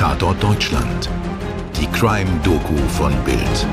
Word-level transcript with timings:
Tatort 0.00 0.42
Deutschland. 0.42 1.10
Die 1.78 1.86
Crime-Doku 1.88 2.74
von 2.88 3.12
Bild. 3.22 3.66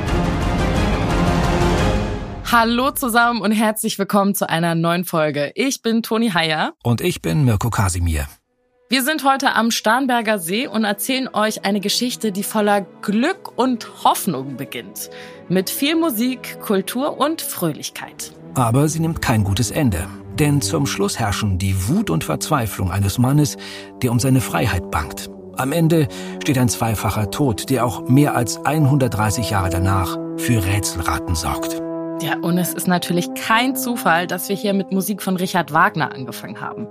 Hallo 2.52 2.90
zusammen 2.90 3.40
und 3.40 3.52
herzlich 3.52 3.98
willkommen 3.98 4.34
zu 4.34 4.46
einer 4.46 4.74
neuen 4.74 5.06
Folge. 5.06 5.52
Ich 5.54 5.80
bin 5.80 6.02
Toni 6.02 6.28
Heyer. 6.28 6.74
Und 6.82 7.00
ich 7.00 7.22
bin 7.22 7.46
Mirko 7.46 7.70
Kasimir. 7.70 8.26
Wir 8.90 9.02
sind 9.04 9.24
heute 9.24 9.54
am 9.54 9.70
Starnberger 9.70 10.38
See 10.38 10.66
und 10.66 10.84
erzählen 10.84 11.30
euch 11.32 11.64
eine 11.64 11.80
Geschichte, 11.80 12.30
die 12.30 12.42
voller 12.42 12.82
Glück 12.82 13.56
und 13.56 14.04
Hoffnung 14.04 14.58
beginnt. 14.58 15.08
Mit 15.48 15.70
viel 15.70 15.96
Musik, 15.96 16.60
Kultur 16.60 17.18
und 17.18 17.40
Fröhlichkeit. 17.40 18.32
Aber 18.52 18.86
sie 18.88 19.00
nimmt 19.00 19.22
kein 19.22 19.44
gutes 19.44 19.70
Ende. 19.70 20.06
Denn 20.38 20.60
zum 20.60 20.84
Schluss 20.84 21.18
herrschen 21.18 21.58
die 21.58 21.88
Wut 21.88 22.10
und 22.10 22.22
Verzweiflung 22.22 22.90
eines 22.90 23.16
Mannes, 23.16 23.56
der 24.02 24.12
um 24.12 24.20
seine 24.20 24.42
Freiheit 24.42 24.90
bangt. 24.90 25.30
Am 25.58 25.72
Ende 25.72 26.06
steht 26.40 26.56
ein 26.56 26.68
zweifacher 26.68 27.32
Tod, 27.32 27.68
der 27.68 27.84
auch 27.84 28.08
mehr 28.08 28.36
als 28.36 28.64
130 28.64 29.50
Jahre 29.50 29.70
danach 29.70 30.16
für 30.36 30.64
Rätselraten 30.64 31.34
sorgt. 31.34 31.82
Ja, 32.22 32.38
und 32.40 32.58
es 32.58 32.72
ist 32.72 32.86
natürlich 32.86 33.28
kein 33.34 33.74
Zufall, 33.74 34.28
dass 34.28 34.48
wir 34.48 34.54
hier 34.54 34.72
mit 34.72 34.92
Musik 34.92 35.20
von 35.20 35.36
Richard 35.36 35.72
Wagner 35.72 36.14
angefangen 36.14 36.60
haben. 36.60 36.86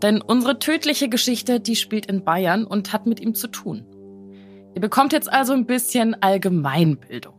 Denn 0.00 0.22
unsere 0.22 0.58
tödliche 0.58 1.10
Geschichte, 1.10 1.60
die 1.60 1.76
spielt 1.76 2.06
in 2.06 2.24
Bayern 2.24 2.64
und 2.64 2.94
hat 2.94 3.04
mit 3.04 3.20
ihm 3.20 3.34
zu 3.34 3.48
tun. 3.48 3.84
Ihr 4.74 4.80
bekommt 4.80 5.12
jetzt 5.12 5.30
also 5.30 5.52
ein 5.52 5.66
bisschen 5.66 6.22
Allgemeinbildung. 6.22 7.34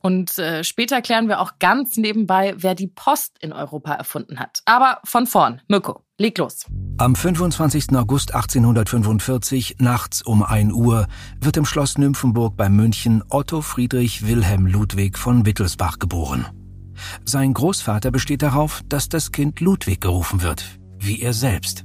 Und 0.00 0.36
äh, 0.38 0.64
später 0.64 1.00
klären 1.00 1.28
wir 1.28 1.40
auch 1.40 1.60
ganz 1.60 1.96
nebenbei, 1.96 2.54
wer 2.56 2.74
die 2.74 2.88
Post 2.88 3.36
in 3.40 3.52
Europa 3.52 3.94
erfunden 3.94 4.40
hat. 4.40 4.62
Aber 4.64 5.00
von 5.04 5.26
vorn, 5.26 5.60
Mirko, 5.68 6.02
leg 6.18 6.36
los. 6.38 6.66
Am 6.98 7.14
25. 7.14 7.94
August 7.94 8.34
1845, 8.34 9.76
nachts 9.78 10.20
um 10.22 10.42
1 10.42 10.72
Uhr, 10.72 11.06
wird 11.40 11.56
im 11.56 11.64
Schloss 11.64 11.96
Nymphenburg 11.96 12.56
bei 12.56 12.68
München 12.68 13.22
Otto 13.28 13.62
Friedrich 13.62 14.26
Wilhelm 14.26 14.66
Ludwig 14.66 15.16
von 15.16 15.46
Wittelsbach 15.46 15.98
geboren. 15.98 16.46
Sein 17.24 17.54
Großvater 17.54 18.10
besteht 18.10 18.42
darauf, 18.42 18.82
dass 18.88 19.08
das 19.08 19.30
Kind 19.30 19.60
Ludwig 19.60 20.00
gerufen 20.00 20.42
wird, 20.42 20.64
wie 20.98 21.22
er 21.22 21.32
selbst. 21.32 21.84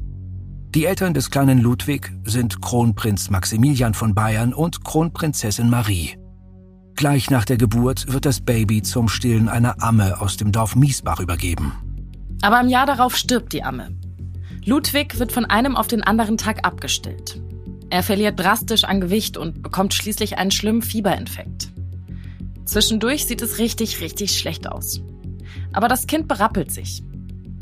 Die 0.74 0.86
Eltern 0.86 1.14
des 1.14 1.30
kleinen 1.30 1.60
Ludwig 1.60 2.12
sind 2.24 2.60
Kronprinz 2.60 3.30
Maximilian 3.30 3.94
von 3.94 4.16
Bayern 4.16 4.56
und 4.56 4.84
Kronprinzessin 4.84 5.70
Marie. 5.70 6.18
Gleich 6.96 7.30
nach 7.30 7.46
der 7.46 7.58
Geburt 7.58 8.12
wird 8.12 8.26
das 8.26 8.42
Baby 8.42 8.82
zum 8.82 9.08
Stillen 9.08 9.50
einer 9.50 9.84
Amme 9.84 10.20
aus 10.20 10.38
dem 10.38 10.52
Dorf 10.52 10.76
Miesbach 10.76 11.20
übergeben. 11.20 11.74
Aber 12.42 12.60
im 12.60 12.70
Jahr 12.70 12.88
darauf 12.88 13.16
stirbt 13.16 13.54
die 13.54 13.64
Amme. 13.64 13.96
Ludwig 14.66 15.20
wird 15.20 15.32
von 15.32 15.46
einem 15.46 15.76
auf 15.76 15.88
den 15.88 16.04
anderen 16.04 16.38
Tag 16.38 16.66
abgestillt. 16.66 17.42
Er 17.90 18.02
verliert 18.02 18.40
drastisch 18.40 18.86
an 18.86 19.02
Gewicht 19.02 19.38
und 19.38 19.62
bekommt 19.62 19.94
schließlich 19.94 20.38
einen 20.38 20.52
schlimmen 20.52 20.82
Fieberinfekt. 20.82 21.72
Zwischendurch 22.66 23.26
sieht 23.26 23.42
es 23.42 23.60
richtig, 23.60 24.02
richtig 24.02 24.40
schlecht 24.40 24.68
aus. 24.68 25.02
Aber 25.74 25.88
das 25.88 26.08
Kind 26.08 26.28
berappelt 26.28 26.72
sich. 26.72 27.04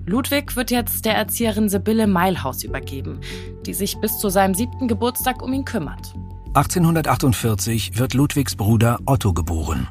Ludwig 0.06 0.56
wird 0.56 0.72
jetzt 0.72 1.06
der 1.06 1.16
Erzieherin 1.16 1.70
Sibylle 1.70 2.08
Meilhaus 2.08 2.64
übergeben, 2.64 3.20
die 3.66 3.74
sich 3.74 3.98
bis 3.98 4.20
zu 4.20 4.30
seinem 4.30 4.54
siebten 4.54 4.88
Geburtstag 4.88 5.42
um 5.42 5.54
ihn 5.54 5.66
kümmert. 5.66 6.14
1848 6.54 7.98
wird 7.98 8.14
Ludwigs 8.14 8.56
Bruder 8.56 9.00
Otto 9.06 9.34
geboren. 9.34 9.88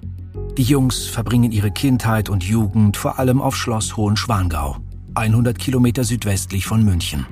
Die 0.56 0.62
Jungs 0.62 1.06
verbringen 1.06 1.52
ihre 1.52 1.70
Kindheit 1.70 2.28
und 2.28 2.44
Jugend 2.44 2.96
vor 2.96 3.18
allem 3.18 3.40
auf 3.40 3.56
Schloss 3.56 3.96
Hohenschwangau, 3.96 4.76
100 5.14 5.58
Kilometer 5.58 6.04
südwestlich 6.04 6.66
von 6.66 6.84
München. 6.84 7.26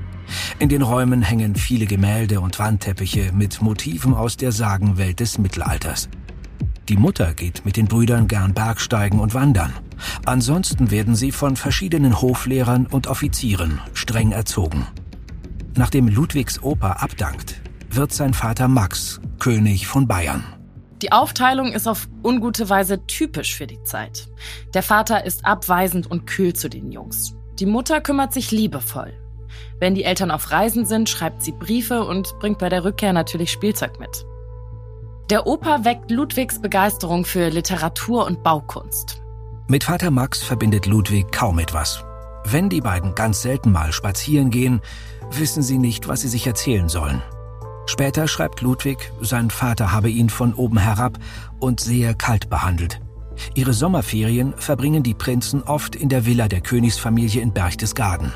In 0.59 0.69
den 0.69 0.83
Räumen 0.83 1.23
hängen 1.23 1.55
viele 1.55 1.87
Gemälde 1.87 2.41
und 2.41 2.59
Wandteppiche 2.59 3.33
mit 3.33 3.63
Motiven 3.63 4.15
aus 4.15 4.37
der 4.37 4.53
Sagenwelt 4.53 5.21
des 5.21 5.39
Mittelalters. 5.39 6.09
Die 6.89 6.97
Mutter 6.97 7.35
geht 7.35 7.65
mit 7.65 7.77
den 7.77 7.87
Brüdern 7.87 8.29
gern 8.29 8.55
Bergsteigen 8.55 9.21
und 9.21 9.35
wandern. 9.35 9.73
Ansonsten 10.25 10.91
werden 10.91 11.15
sie 11.15 11.33
von 11.33 11.57
verschiedenen 11.57 12.21
Hoflehrern 12.21 12.87
und 12.87 13.07
Offizieren 13.07 13.81
streng 13.93 14.33
erzogen. 14.33 14.87
Nachdem 15.77 16.09
Ludwigs 16.09 16.63
Opa 16.63 16.93
abdankt, 16.93 17.61
wird 17.91 18.13
sein 18.13 18.35
Vater 18.35 18.69
Max 18.69 19.21
König 19.39 19.87
von 19.87 20.09
Bayern. 20.09 20.45
Die 21.03 21.13
Aufteilung 21.13 21.73
ist 21.73 21.87
auf 21.87 22.09
ungute 22.25 22.69
Weise 22.69 23.07
typisch 23.07 23.55
für 23.55 23.67
die 23.69 23.83
Zeit. 23.85 24.29
Der 24.75 24.83
Vater 24.83 25.25
ist 25.25 25.45
abweisend 25.45 26.11
und 26.11 26.27
kühl 26.27 26.55
zu 26.55 26.69
den 26.69 26.91
Jungs. 26.91 27.38
Die 27.59 27.67
Mutter 27.67 28.01
kümmert 28.01 28.33
sich 28.33 28.53
liebevoll. 28.53 29.13
Wenn 29.81 29.95
die 29.95 30.05
Eltern 30.05 30.31
auf 30.31 30.51
Reisen 30.51 30.87
sind, 30.87 31.09
schreibt 31.09 31.43
sie 31.43 31.53
Briefe 31.53 32.05
und 32.05 32.39
bringt 32.39 32.59
bei 32.59 32.69
der 32.69 32.85
Rückkehr 32.85 33.13
natürlich 33.13 33.51
Spielzeug 33.51 33.99
mit. 33.99 34.27
Der 35.31 35.47
Opa 35.47 35.85
weckt 35.85 36.11
Ludwigs 36.11 36.61
Begeisterung 36.61 37.25
für 37.25 37.49
Literatur 37.49 38.27
und 38.27 38.43
Baukunst. 38.43 39.21
Mit 39.67 39.85
Vater 39.85 40.11
Max 40.11 40.43
verbindet 40.43 40.87
Ludwig 40.87 41.33
kaum 41.33 41.59
etwas. 41.59 42.05
Wenn 42.45 42.69
die 42.69 42.81
beiden 42.81 43.15
ganz 43.15 43.43
selten 43.43 43.73
mal 43.73 43.93
spazieren 43.93 44.51
gehen, 44.51 44.81
wissen 45.31 45.63
sie 45.63 45.79
nicht, 45.79 46.09
was 46.09 46.23
sie 46.23 46.29
sich 46.29 46.47
erzählen 46.47 46.89
sollen. 46.89 47.23
Später 47.87 48.29
schreibt 48.29 48.61
Ludwig, 48.61 49.13
sein 49.21 49.51
Vater 49.51 49.93
habe 49.93 50.11
ihn 50.11 50.31
von 50.31 50.55
oben 50.55 50.79
herab 50.79 51.19
und 51.59 51.81
sehr 51.81 52.15
kalt 52.15 52.49
behandelt. 52.49 53.01
Ihre 53.55 53.73
Sommerferien 53.73 54.55
verbringen 54.57 55.03
die 55.03 55.15
Prinzen 55.15 55.63
oft 55.63 55.97
in 55.97 56.09
der 56.09 56.27
Villa 56.27 56.49
der 56.49 56.61
Königsfamilie 56.61 57.41
in 57.41 57.53
Berchtesgaden. 57.53 58.33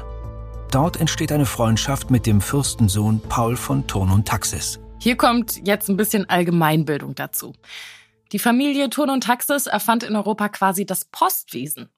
Dort 0.71 0.99
entsteht 0.99 1.33
eine 1.33 1.47
Freundschaft 1.47 2.11
mit 2.11 2.27
dem 2.27 2.41
Fürstensohn 2.41 3.21
Paul 3.29 3.57
von 3.57 3.87
Thurn 3.87 4.11
und 4.11 4.27
Taxis. 4.27 4.81
Hier 4.99 5.17
kommt 5.17 5.67
jetzt 5.67 5.91
ein 5.91 5.97
bisschen 5.97 6.29
Allgemeinbildung 6.31 7.15
dazu. 7.15 7.53
Die 8.33 8.39
Familie 8.39 8.89
Thurn 8.89 9.11
und 9.11 9.25
Taxis 9.25 9.67
erfand 9.67 10.03
in 10.03 10.17
Europa 10.17 10.49
quasi 10.49 10.87
das 10.87 11.05
Postwesen. 11.05 11.91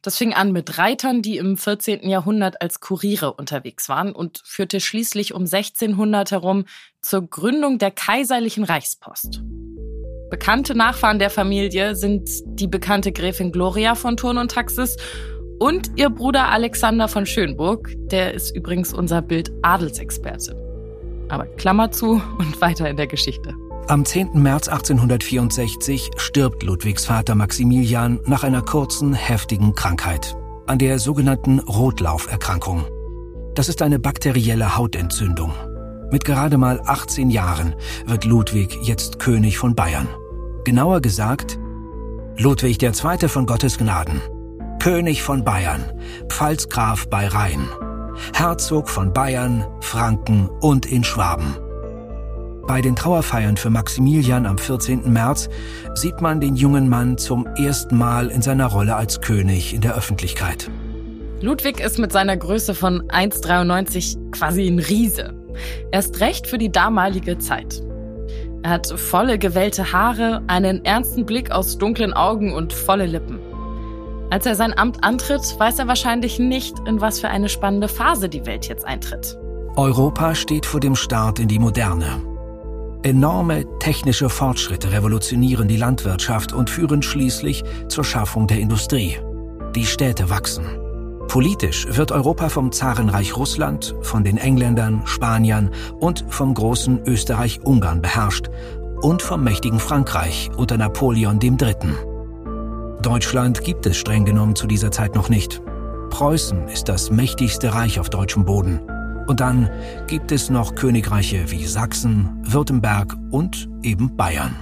Das 0.00 0.16
fing 0.16 0.32
an 0.32 0.52
mit 0.52 0.78
Reitern, 0.78 1.20
die 1.20 1.36
im 1.36 1.56
14. 1.56 2.08
Jahrhundert 2.08 2.62
als 2.62 2.80
Kuriere 2.80 3.34
unterwegs 3.34 3.88
waren 3.88 4.12
und 4.12 4.40
führte 4.44 4.80
schließlich 4.80 5.34
um 5.34 5.42
1600 5.42 6.30
herum 6.30 6.64
zur 7.02 7.28
Gründung 7.28 7.78
der 7.78 7.90
Kaiserlichen 7.90 8.64
Reichspost. 8.64 9.42
Bekannte 10.30 10.74
Nachfahren 10.74 11.18
der 11.18 11.30
Familie 11.30 11.94
sind 11.94 12.28
die 12.44 12.66
bekannte 12.66 13.12
Gräfin 13.12 13.50
Gloria 13.50 13.94
von 13.94 14.16
Thurn 14.16 14.36
und 14.36 14.50
Taxis 14.50 14.96
und 15.58 15.90
ihr 15.96 16.10
Bruder 16.10 16.50
Alexander 16.50 17.08
von 17.08 17.24
Schönburg, 17.24 17.94
der 18.10 18.34
ist 18.34 18.54
übrigens 18.54 18.92
unser 18.92 19.22
Bild-Adelsexperte. 19.22 20.54
Aber 21.28 21.46
Klammer 21.46 21.90
zu 21.90 22.20
und 22.38 22.60
weiter 22.60 22.88
in 22.88 22.96
der 22.96 23.06
Geschichte. 23.06 23.54
Am 23.88 24.04
10. 24.04 24.42
März 24.42 24.68
1864 24.68 26.10
stirbt 26.16 26.62
Ludwigs 26.62 27.06
Vater 27.06 27.34
Maximilian 27.34 28.20
nach 28.26 28.44
einer 28.44 28.60
kurzen, 28.60 29.14
heftigen 29.14 29.74
Krankheit, 29.74 30.36
an 30.66 30.78
der 30.78 30.98
sogenannten 30.98 31.58
Rotlauferkrankung. 31.60 32.84
Das 33.54 33.70
ist 33.70 33.80
eine 33.80 33.98
bakterielle 33.98 34.76
Hautentzündung. 34.76 35.54
Mit 36.10 36.24
gerade 36.24 36.58
mal 36.58 36.82
18 36.84 37.30
Jahren 37.30 37.74
wird 38.06 38.24
Ludwig 38.24 38.78
jetzt 38.82 39.18
König 39.18 39.56
von 39.56 39.74
Bayern. 39.74 40.08
Genauer 40.68 41.00
gesagt, 41.00 41.58
Ludwig 42.36 42.82
II. 42.82 42.92
von 43.26 43.46
Gottes 43.46 43.78
Gnaden, 43.78 44.20
König 44.80 45.22
von 45.22 45.42
Bayern, 45.42 45.82
Pfalzgraf 46.28 47.08
bei 47.08 47.26
Rhein, 47.26 47.66
Herzog 48.34 48.90
von 48.90 49.14
Bayern, 49.14 49.64
Franken 49.80 50.46
und 50.60 50.84
in 50.84 51.04
Schwaben. 51.04 51.56
Bei 52.66 52.82
den 52.82 52.96
Trauerfeiern 52.96 53.56
für 53.56 53.70
Maximilian 53.70 54.44
am 54.44 54.58
14. 54.58 55.10
März 55.10 55.48
sieht 55.94 56.20
man 56.20 56.38
den 56.38 56.54
jungen 56.54 56.90
Mann 56.90 57.16
zum 57.16 57.46
ersten 57.56 57.96
Mal 57.96 58.28
in 58.28 58.42
seiner 58.42 58.66
Rolle 58.66 58.94
als 58.94 59.22
König 59.22 59.72
in 59.72 59.80
der 59.80 59.96
Öffentlichkeit. 59.96 60.70
Ludwig 61.40 61.80
ist 61.80 61.98
mit 61.98 62.12
seiner 62.12 62.36
Größe 62.36 62.74
von 62.74 63.04
1,93 63.08 64.32
quasi 64.32 64.66
ein 64.66 64.80
Riese. 64.80 65.32
Er 65.92 66.00
ist 66.00 66.20
recht 66.20 66.46
für 66.46 66.58
die 66.58 66.70
damalige 66.70 67.38
Zeit. 67.38 67.87
Er 68.62 68.70
hat 68.70 68.88
volle 68.98 69.38
gewellte 69.38 69.92
Haare, 69.92 70.42
einen 70.46 70.84
ernsten 70.84 71.24
Blick 71.24 71.50
aus 71.50 71.78
dunklen 71.78 72.12
Augen 72.12 72.52
und 72.52 72.72
volle 72.72 73.06
Lippen. 73.06 73.38
Als 74.30 74.44
er 74.46 74.56
sein 74.56 74.76
Amt 74.76 75.04
antritt, 75.04 75.42
weiß 75.58 75.78
er 75.78 75.88
wahrscheinlich 75.88 76.38
nicht, 76.38 76.76
in 76.86 77.00
was 77.00 77.20
für 77.20 77.28
eine 77.28 77.48
spannende 77.48 77.88
Phase 77.88 78.28
die 78.28 78.44
Welt 78.44 78.68
jetzt 78.68 78.84
eintritt. 78.84 79.38
Europa 79.76 80.34
steht 80.34 80.66
vor 80.66 80.80
dem 80.80 80.96
Start 80.96 81.38
in 81.38 81.48
die 81.48 81.58
Moderne. 81.58 82.20
Enorme 83.04 83.64
technische 83.78 84.28
Fortschritte 84.28 84.90
revolutionieren 84.90 85.68
die 85.68 85.76
Landwirtschaft 85.76 86.52
und 86.52 86.68
führen 86.68 87.00
schließlich 87.00 87.62
zur 87.86 88.04
Schaffung 88.04 88.48
der 88.48 88.58
Industrie. 88.58 89.18
Die 89.76 89.86
Städte 89.86 90.28
wachsen. 90.30 90.66
Politisch 91.28 91.86
wird 91.90 92.10
Europa 92.10 92.48
vom 92.48 92.72
Zarenreich 92.72 93.36
Russland, 93.36 93.94
von 94.00 94.24
den 94.24 94.38
Engländern, 94.38 95.02
Spaniern 95.04 95.70
und 96.00 96.24
vom 96.28 96.54
großen 96.54 97.02
Österreich-Ungarn 97.04 98.00
beherrscht 98.00 98.48
und 99.02 99.20
vom 99.20 99.44
mächtigen 99.44 99.78
Frankreich 99.78 100.50
unter 100.56 100.78
Napoleon 100.78 101.38
III. 101.40 101.74
Deutschland 103.02 103.62
gibt 103.62 103.84
es 103.84 103.98
streng 103.98 104.24
genommen 104.24 104.56
zu 104.56 104.66
dieser 104.66 104.90
Zeit 104.90 105.14
noch 105.14 105.28
nicht. 105.28 105.60
Preußen 106.08 106.66
ist 106.68 106.88
das 106.88 107.10
mächtigste 107.10 107.74
Reich 107.74 108.00
auf 108.00 108.08
deutschem 108.08 108.46
Boden. 108.46 108.80
Und 109.26 109.40
dann 109.40 109.68
gibt 110.06 110.32
es 110.32 110.48
noch 110.48 110.74
Königreiche 110.74 111.50
wie 111.50 111.66
Sachsen, 111.66 112.40
Württemberg 112.42 113.14
und 113.30 113.68
eben 113.82 114.16
Bayern. 114.16 114.56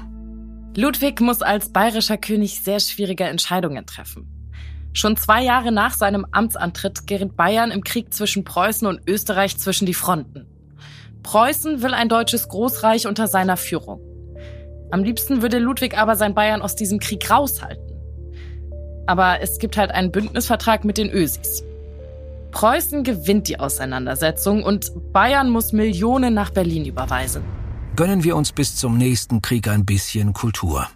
Ludwig 0.77 1.21
muss 1.21 1.43
als 1.43 1.69
bayerischer 1.69 2.19
König 2.19 2.61
sehr 2.61 2.81
schwierige 2.81 3.25
Entscheidungen 3.25 3.87
treffen. 3.87 4.36
Schon 4.97 5.19
zwei 5.19 5.45
Jahre 5.45 5.73
nach 5.73 5.93
seinem 5.93 6.25
Amtsantritt 6.31 7.07
gerät 7.07 7.37
Bayern 7.37 7.71
im 7.71 7.85
Krieg 7.85 8.15
zwischen 8.15 8.45
Preußen 8.45 8.89
und 8.89 9.03
Österreich 9.07 9.59
zwischen 9.59 9.85
die 9.85 9.93
Fronten. 9.93 10.47
Preußen 11.23 11.83
will 11.83 11.93
ein 11.93 12.09
deutsches 12.09 12.49
Großreich 12.49 13.07
unter 13.07 13.27
seiner 13.27 13.59
Führung. 13.59 14.01
Am 14.91 15.05
liebsten 15.05 15.43
würde 15.43 15.59
Ludwig 15.59 15.99
aber 15.99 16.17
sein 16.17 16.35
Bayern 16.35 16.63
aus 16.63 16.77
diesem 16.77 16.99
Krieg 16.99 17.31
raushalten. 17.31 17.95
Aber 19.07 19.43
es 19.43 19.59
gibt 19.59 19.77
halt 19.77 19.91
einen 19.91 20.13
Bündnisvertrag 20.13 20.87
mit 20.87 20.97
den 20.97 21.11
Ösis. 21.11 21.63
Preußen 22.53 23.05
gewinnt 23.05 23.49
die 23.49 23.61
Auseinandersetzung 23.61 24.63
und 24.63 25.13
Bayern 25.13 25.51
muss 25.51 25.75
Millionen 25.75 26.33
nach 26.33 26.49
Berlin 26.49 26.87
überweisen. 26.87 27.43
Gönnen 27.97 28.25
wir 28.25 28.35
uns 28.35 28.51
bis 28.51 28.77
zum 28.77 28.97
nächsten 28.97 29.43
Krieg 29.43 29.69
ein 29.69 29.85
bisschen 29.85 30.33
Kultur. 30.33 30.89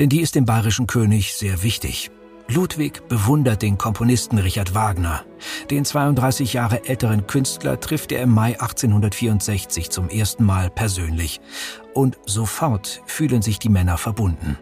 Denn 0.00 0.08
die 0.08 0.20
ist 0.20 0.34
dem 0.34 0.46
bayerischen 0.46 0.88
König 0.88 1.34
sehr 1.34 1.62
wichtig. 1.62 2.10
Ludwig 2.52 3.06
bewundert 3.08 3.62
den 3.62 3.78
Komponisten 3.78 4.36
Richard 4.38 4.74
Wagner. 4.74 5.24
Den 5.70 5.84
32 5.84 6.52
Jahre 6.52 6.84
älteren 6.84 7.28
Künstler 7.28 7.78
trifft 7.78 8.10
er 8.10 8.22
im 8.22 8.30
Mai 8.30 8.54
1864 8.60 9.90
zum 9.90 10.08
ersten 10.08 10.44
Mal 10.44 10.68
persönlich. 10.68 11.40
Und 11.94 12.18
sofort 12.26 13.02
fühlen 13.06 13.40
sich 13.40 13.60
die 13.60 13.68
Männer 13.68 13.98
verbunden. 13.98 14.58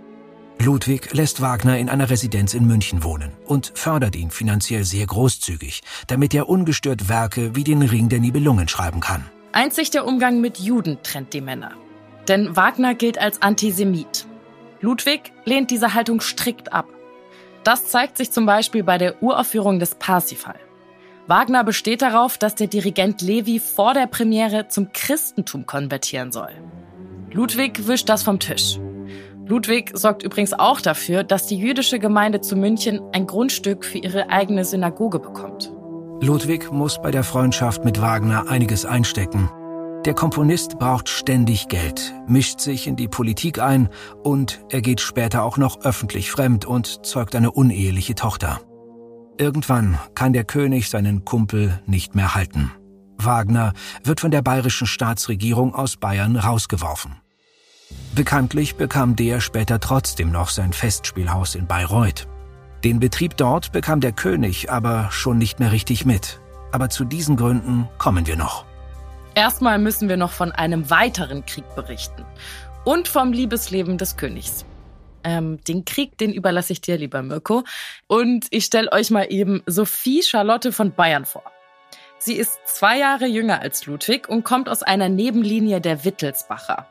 Ludwig 0.61 1.15
lässt 1.15 1.41
Wagner 1.41 1.79
in 1.79 1.89
einer 1.89 2.11
Residenz 2.11 2.53
in 2.53 2.67
München 2.67 3.05
wohnen 3.05 3.33
und 3.47 3.73
fördert 3.75 4.17
ihn 4.17 4.31
finanziell 4.31 4.85
sehr 4.85 5.07
großzügig, 5.07 5.83
damit 6.09 6.35
er 6.35 6.49
ungestört 6.49 7.09
Werke 7.09 7.57
wie 7.57 7.65
den 7.65 7.81
Ring 7.81 8.11
der 8.11 8.21
Nibelungen 8.21 8.69
schreiben 8.69 9.01
kann. 9.01 9.25
Einzig 9.53 9.91
der 9.91 10.05
Umgang 10.07 10.43
mit 10.43 10.59
Juden 10.59 10.99
trennt 11.03 11.33
die 11.33 11.41
Männer. 11.41 11.73
Denn 12.27 12.55
Wagner 12.55 12.95
gilt 12.95 13.19
als 13.19 13.41
Antisemit. 13.41 14.27
Ludwig 14.83 15.33
lehnt 15.47 15.71
diese 15.71 15.95
Haltung 15.95 16.21
strikt 16.21 16.73
ab. 16.73 16.87
Das 17.69 17.85
zeigt 17.85 18.17
sich 18.17 18.31
zum 18.31 18.47
Beispiel 18.47 18.83
bei 18.83 18.97
der 18.97 19.23
Uraufführung 19.23 19.79
des 19.79 19.95
Parsifal. 19.95 20.55
Wagner 21.27 21.65
besteht 21.65 22.01
darauf, 22.01 22.39
dass 22.39 22.55
der 22.55 22.67
Dirigent 22.67 23.21
Levi 23.21 23.61
vor 23.61 23.93
der 23.93 24.07
Premiere 24.07 24.69
zum 24.69 24.91
Christentum 24.95 25.67
konvertieren 25.67 26.33
soll. 26.33 26.49
Ludwig 27.31 27.87
wischt 27.87 28.09
das 28.09 28.23
vom 28.23 28.41
Tisch. 28.41 28.81
Ludwig 29.45 29.91
sorgt 29.93 30.23
übrigens 30.23 30.55
auch 30.55 30.81
dafür, 30.81 31.25
dass 31.25 31.47
die 31.47 31.59
jüdische 31.59 31.99
Gemeinde 31.99 32.41
zu 32.41 32.57
München 32.57 33.03
ein 33.13 33.27
Grundstück 33.27 33.85
für 33.85 33.99
ihre 33.99 34.31
eigene 34.31 34.65
Synagoge 34.65 35.19
bekommt. 35.19 35.71
Ludwig 36.23 36.73
muss 36.73 36.99
bei 37.03 37.11
der 37.11 37.23
Freundschaft 37.23 37.85
mit 37.85 38.01
Wagner 38.01 38.49
einiges 38.49 38.87
einstecken. 38.87 39.51
Der 40.05 40.15
Komponist 40.15 40.79
braucht 40.79 41.09
ständig 41.09 41.69
Geld, 41.69 42.15
mischt 42.27 42.61
sich 42.61 42.87
in 42.87 42.97
die 42.97 43.09
Politik 43.09 43.59
ein 43.59 43.89
und 44.23 44.61
er 44.71 44.81
geht 44.81 45.01
später 45.01 45.43
auch 45.43 45.57
noch 45.57 45.81
öffentlich 45.83 46.31
fremd 46.31 46.65
und 46.65 47.05
zeugt 47.05 47.35
eine 47.35 47.51
uneheliche 47.51 48.15
Tochter. 48.15 48.61
Irgendwann 49.39 49.99
kann 50.15 50.33
der 50.33 50.45
König 50.45 50.89
seinen 50.89 51.25
Kumpel 51.25 51.81
nicht 51.87 52.15
mehr 52.15 52.35
halten. 52.35 52.71
Wagner 53.19 53.73
wird 54.05 54.21
von 54.21 54.31
der 54.31 54.43
bayerischen 54.43 54.87
Staatsregierung 54.87 55.75
aus 55.75 55.97
Bayern 55.97 56.37
rausgeworfen. 56.37 57.17
Bekanntlich 58.15 58.77
bekam 58.77 59.17
der 59.17 59.41
später 59.41 59.81
trotzdem 59.81 60.31
noch 60.31 60.49
sein 60.49 60.73
Festspielhaus 60.73 61.55
in 61.55 61.67
Bayreuth. 61.67 62.29
Den 62.85 63.01
Betrieb 63.01 63.37
dort 63.37 63.73
bekam 63.73 64.01
der 64.01 64.13
König 64.13 64.71
aber 64.71 65.11
schon 65.11 65.39
nicht 65.39 65.59
mehr 65.59 65.73
richtig 65.73 66.07
mit. 66.07 66.41
Aber 66.71 66.89
zu 66.89 67.05
diesen 67.05 67.37
Gründen 67.37 67.89
kommen 67.99 68.27
wir 68.27 68.37
noch. 68.37 68.68
Erstmal 69.39 69.79
müssen 69.79 70.09
wir 70.09 70.17
noch 70.17 70.33
von 70.33 70.51
einem 70.51 70.91
weiteren 70.91 71.47
Krieg 71.47 71.63
berichten. 71.77 72.27
Und 72.85 73.07
vom 73.07 73.33
Liebesleben 73.33 73.97
des 73.97 74.17
Königs. 74.17 74.65
Ähm, 75.23 75.63
den 75.63 75.85
Krieg, 75.85 76.19
den 76.19 76.33
überlasse 76.33 76.73
ich 76.73 76.81
dir, 76.81 76.99
lieber 76.99 77.23
Mirko. 77.23 77.63
Und 78.09 78.47
ich 78.51 78.65
stelle 78.65 78.91
euch 78.91 79.13
mal 79.13 79.29
eben 79.31 79.63
Sophie 79.65 80.25
Charlotte 80.25 80.73
von 80.73 80.93
Bayern 80.93 81.25
vor. 81.25 81.45
Sie 82.19 82.35
ist 82.35 82.59
zwei 82.65 82.99
Jahre 82.99 83.27
jünger 83.27 83.61
als 83.61 83.87
Ludwig 83.87 84.29
und 84.29 84.43
kommt 84.43 84.69
aus 84.69 84.83
einer 84.83 85.09
Nebenlinie 85.09 85.81
der 85.81 86.05
Wittelsbacher 86.05 86.89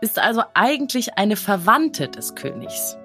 ist 0.00 0.20
also 0.20 0.44
eigentlich 0.54 1.18
eine 1.18 1.34
Verwandte 1.34 2.08
des 2.08 2.36
Königs. 2.36 2.96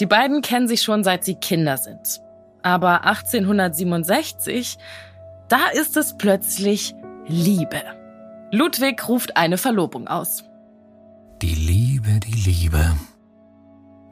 Die 0.00 0.06
beiden 0.06 0.40
kennen 0.40 0.66
sich 0.66 0.80
schon 0.80 1.04
seit 1.04 1.24
sie 1.24 1.34
Kinder 1.34 1.76
sind. 1.76 2.22
Aber 2.62 3.04
1867, 3.04 4.78
da 5.48 5.68
ist 5.74 5.98
es 5.98 6.16
plötzlich 6.16 6.94
Liebe. 7.26 7.97
Ludwig 8.50 9.06
ruft 9.06 9.36
eine 9.36 9.58
Verlobung 9.58 10.08
aus. 10.08 10.42
Die 11.42 11.54
Liebe, 11.54 12.18
die 12.20 12.50
Liebe. 12.50 12.96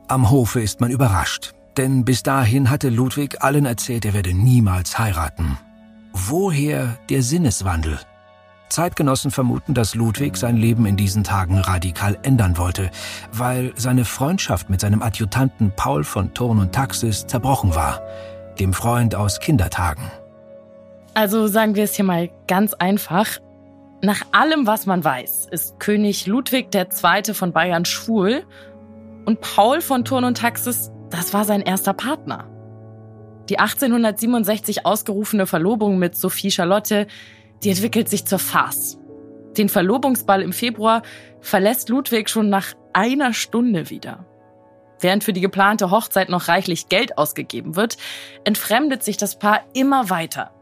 Am 0.09 0.31
Hofe 0.31 0.61
ist 0.61 0.81
man 0.81 0.91
überrascht, 0.91 1.55
denn 1.79 2.05
bis 2.05 2.23
dahin 2.23 2.69
hatte 2.69 2.91
Ludwig 2.91 3.43
allen 3.43 3.65
erzählt, 3.65 4.05
er 4.05 4.13
werde 4.13 4.35
niemals 4.35 4.99
heiraten. 4.99 5.59
Woher 6.13 6.99
der 7.09 7.23
Sinneswandel? 7.23 7.99
Zeitgenossen 8.69 9.31
vermuten, 9.31 9.73
dass 9.73 9.95
Ludwig 9.95 10.37
sein 10.37 10.59
Leben 10.59 10.85
in 10.85 10.97
diesen 10.97 11.25
Tagen 11.25 11.59
radikal 11.59 12.19
ändern 12.23 12.59
wollte, 12.59 12.91
weil 13.33 13.73
seine 13.77 14.05
Freundschaft 14.05 14.69
mit 14.69 14.83
seinem 14.83 15.03
Adjutanten 15.03 15.73
Paul 15.75 16.05
von 16.05 16.35
Thurn 16.35 16.59
und 16.59 16.75
Taxis 16.75 17.27
zerbrochen 17.27 17.75
war, 17.75 18.03
dem 18.61 18.75
Freund 18.75 19.15
aus 19.15 19.41
Kindertagen. 19.41 20.11
Also 21.15 21.47
sagen 21.47 21.75
wir 21.75 21.85
es 21.85 21.95
hier 21.95 22.05
mal 22.05 22.29
ganz 22.47 22.75
einfach. 22.75 23.39
Nach 24.07 24.23
allem, 24.31 24.69
was 24.69 24.87
man 24.87 25.03
weiß, 25.03 25.49
ist 25.51 25.81
König 25.81 26.29
Ludwig 26.29 26.73
II. 26.73 27.35
von 27.35 27.53
Bayern 27.53 27.85
schwul 27.85 28.45
und 29.25 29.41
Paul 29.41 29.81
von 29.81 30.05
Thurn 30.05 30.23
und 30.23 30.39
Taxis, 30.39 30.93
das 31.11 31.35
war 31.35 31.45
sein 31.45 31.61
erster 31.61 31.93
Partner. 31.93 32.49
Die 33.49 33.59
1867 33.59 34.87
ausgerufene 34.87 35.49
Verlobung 35.49 35.99
mit 35.99 36.15
Sophie 36.15 36.53
Charlotte 36.53 37.09
die 37.65 37.71
entwickelt 37.71 38.09
sich 38.09 38.27
zur 38.27 38.39
Farce. 38.39 38.97
Den 39.59 39.69
Verlobungsball 39.69 40.41
im 40.41 40.53
Februar 40.53 41.03
verlässt 41.41 41.89
Ludwig 41.89 42.31
schon 42.31 42.49
nach 42.49 42.75
einer 42.93 43.33
Stunde 43.33 43.91
wieder. 43.91 44.25
Während 45.01 45.25
für 45.25 45.33
die 45.33 45.41
geplante 45.41 45.91
Hochzeit 45.91 46.29
noch 46.29 46.47
reichlich 46.47 46.89
Geld 46.89 47.19
ausgegeben 47.19 47.75
wird, 47.75 47.97
entfremdet 48.45 49.03
sich 49.03 49.17
das 49.17 49.37
Paar 49.37 49.63
immer 49.75 50.11
weiter. 50.11 50.53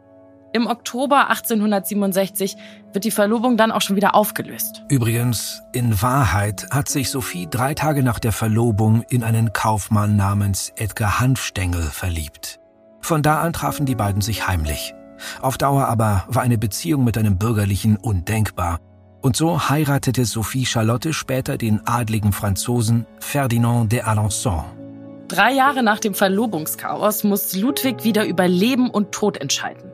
Im 0.55 0.69
Oktober 0.69 1.31
1867 1.31 2.57
wird 2.93 3.05
die 3.05 3.11
Verlobung 3.11 3.57
dann 3.57 3.73
auch 3.73 3.81
schon 3.81 3.97
wieder 3.97 4.15
aufgelöst. 4.15 4.85
Übrigens, 4.89 5.65
in 5.73 6.01
Wahrheit 6.01 6.69
hat 6.71 6.89
sich 6.89 7.11
Sophie 7.11 7.49
drei 7.51 7.75
Tage 7.75 8.05
nach 8.05 8.21
der 8.21 8.31
Verlobung 8.31 9.03
in 9.09 9.25
einen 9.25 9.53
Kaufmann 9.53 10.15
namens 10.15 10.73
Edgar 10.77 11.19
Hanfstengel 11.19 11.83
verliebt. 11.83 12.61
Von 13.01 13.21
da 13.21 13.41
an 13.41 13.53
trafen 13.53 13.85
die 13.85 13.97
beiden 13.97 14.23
sich 14.23 14.47
heimlich. 14.47 14.95
Auf 15.43 15.59
Dauer 15.59 15.89
aber 15.89 16.25
war 16.29 16.45
eine 16.45 16.57
Beziehung 16.57 17.03
mit 17.03 17.19
einem 17.19 17.37
Bürgerlichen 17.37 17.97
undenkbar. 17.97 18.79
Und 19.23 19.35
so 19.35 19.69
heiratete 19.69 20.25
Sophie 20.25 20.67
Charlotte 20.67 21.13
später 21.15 21.59
den 21.59 21.85
adligen 21.85 22.33
Franzosen 22.33 23.07
Ferdinand 23.19 23.91
de 23.91 24.03
Alençon. 24.03 24.63
Drei 25.27 25.53
Jahre 25.53 25.83
nach 25.83 25.99
dem 25.99 26.15
Verlobungschaos 26.15 27.25
muss 27.25 27.57
Ludwig 27.57 28.05
wieder 28.05 28.25
über 28.25 28.47
Leben 28.47 28.89
und 28.89 29.11
Tod 29.11 29.37
entscheiden. 29.39 29.94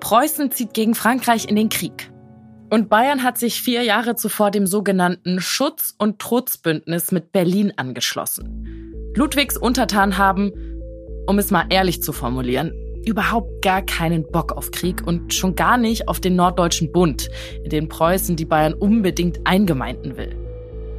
Preußen 0.00 0.50
zieht 0.50 0.74
gegen 0.74 0.94
Frankreich 0.94 1.48
in 1.48 1.56
den 1.56 1.68
Krieg. 1.68 2.10
Und 2.70 2.88
Bayern 2.88 3.22
hat 3.22 3.38
sich 3.38 3.60
vier 3.60 3.82
Jahre 3.82 4.16
zuvor 4.16 4.50
dem 4.50 4.66
sogenannten 4.66 5.40
Schutz- 5.40 5.94
und 5.98 6.18
Trutzbündnis 6.18 7.12
mit 7.12 7.32
Berlin 7.32 7.72
angeschlossen. 7.76 9.12
Ludwigs 9.14 9.56
Untertanen 9.56 10.18
haben, 10.18 10.52
um 11.26 11.38
es 11.38 11.50
mal 11.50 11.66
ehrlich 11.70 12.02
zu 12.02 12.12
formulieren, 12.12 12.72
überhaupt 13.06 13.62
gar 13.62 13.82
keinen 13.82 14.30
Bock 14.30 14.52
auf 14.52 14.72
Krieg 14.72 15.06
und 15.06 15.32
schon 15.32 15.54
gar 15.54 15.76
nicht 15.78 16.08
auf 16.08 16.20
den 16.20 16.36
Norddeutschen 16.36 16.90
Bund, 16.90 17.28
in 17.62 17.70
den 17.70 17.88
Preußen 17.88 18.36
die 18.36 18.44
Bayern 18.44 18.74
unbedingt 18.74 19.40
eingemeinden 19.44 20.16
will. 20.16 20.36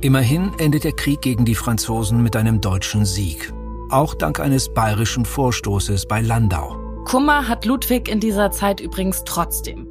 Immerhin 0.01 0.51
endet 0.57 0.83
der 0.83 0.93
Krieg 0.93 1.21
gegen 1.21 1.43
die 1.43 1.55
Franzosen 1.55 2.23
mit 2.23 2.35
einem 2.35 2.61
deutschen 2.61 3.03
Sieg. 3.03 3.51
Auch 3.89 4.13
dank 4.13 4.39
eines 4.39 4.73
bayerischen 4.73 5.25
Vorstoßes 5.25 6.05
bei 6.05 6.21
Landau. 6.21 6.86
Kummer 7.07 7.47
hat 7.47 7.65
Ludwig 7.65 8.09
in 8.09 8.19
dieser 8.19 8.51
Zeit 8.51 8.79
übrigens 8.79 9.23
trotzdem. 9.23 9.87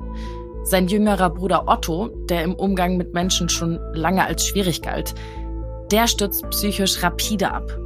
Sein 0.64 0.88
jüngerer 0.88 1.30
Bruder 1.30 1.66
Otto, 1.66 2.08
der 2.28 2.44
im 2.44 2.54
Umgang 2.54 2.96
mit 2.96 3.14
Menschen 3.14 3.48
schon 3.48 3.80
lange 3.94 4.24
als 4.24 4.46
schwierig 4.46 4.82
galt, 4.82 5.14
der 5.90 6.08
stürzt 6.08 6.48
psychisch 6.50 7.02
rapide 7.02 7.52
ab 7.52 7.78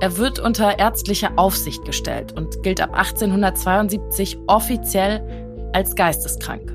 er 0.00 0.16
wird 0.16 0.38
unter 0.38 0.78
ärztliche 0.78 1.36
Aufsicht 1.36 1.84
gestellt 1.84 2.32
und 2.34 2.62
gilt 2.62 2.80
ab 2.80 2.94
1872 2.94 4.38
offiziell 4.46 5.22
als 5.74 5.94
geisteskrank. 5.94 6.74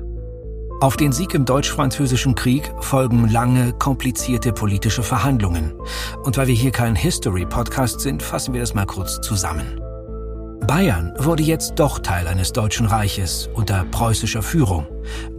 Auf 0.80 0.96
den 0.96 1.10
Sieg 1.10 1.34
im 1.34 1.44
Deutsch-Französischen 1.44 2.36
Krieg 2.36 2.72
folgen 2.80 3.28
lange, 3.28 3.72
komplizierte 3.72 4.52
politische 4.52 5.02
Verhandlungen. 5.02 5.74
Und 6.22 6.36
weil 6.36 6.46
wir 6.46 6.54
hier 6.54 6.70
kein 6.70 6.94
History-Podcast 6.94 8.00
sind, 8.00 8.22
fassen 8.22 8.54
wir 8.54 8.60
das 8.60 8.74
mal 8.74 8.86
kurz 8.86 9.20
zusammen. 9.22 9.80
Bayern 10.66 11.14
wurde 11.16 11.44
jetzt 11.44 11.76
doch 11.76 12.00
Teil 12.00 12.26
eines 12.26 12.52
Deutschen 12.52 12.86
Reiches 12.86 13.48
unter 13.54 13.84
preußischer 13.84 14.42
Führung. 14.42 14.88